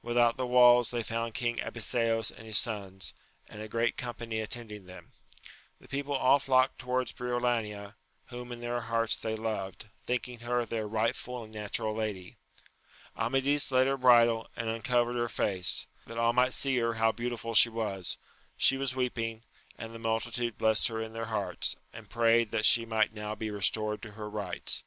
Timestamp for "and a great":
3.46-3.98